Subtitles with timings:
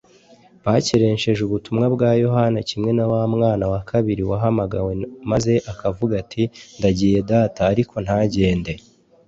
[0.65, 4.91] ’bakerensheje ubutumwa bwa yohana kimwe na wa mwana wa kabiri wahamagawe
[5.31, 6.43] maze akavuga ati:
[6.77, 8.73] ‘ndagiye data,’ ariko ntagende,